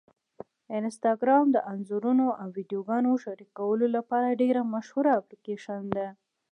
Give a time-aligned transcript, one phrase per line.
[0.79, 6.07] انسټاګرام د انځورونو او ویډیوګانو شریکولو لپاره ډېره مشهوره اپلیکېشن ده.